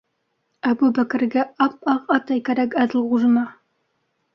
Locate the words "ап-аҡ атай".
1.67-2.45